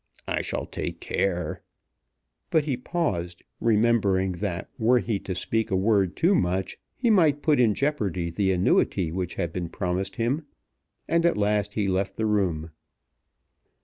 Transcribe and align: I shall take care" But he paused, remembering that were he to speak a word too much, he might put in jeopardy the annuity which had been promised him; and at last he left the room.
I 0.27 0.41
shall 0.41 0.65
take 0.65 0.99
care" 0.99 1.61
But 2.49 2.63
he 2.63 2.75
paused, 2.75 3.43
remembering 3.59 4.31
that 4.37 4.67
were 4.79 4.97
he 4.97 5.19
to 5.19 5.35
speak 5.35 5.69
a 5.69 5.75
word 5.75 6.15
too 6.15 6.33
much, 6.33 6.79
he 6.95 7.11
might 7.11 7.43
put 7.43 7.59
in 7.59 7.75
jeopardy 7.75 8.31
the 8.31 8.51
annuity 8.51 9.11
which 9.11 9.35
had 9.35 9.53
been 9.53 9.69
promised 9.69 10.15
him; 10.15 10.47
and 11.07 11.23
at 11.23 11.37
last 11.37 11.75
he 11.75 11.85
left 11.85 12.17
the 12.17 12.25
room. 12.25 12.71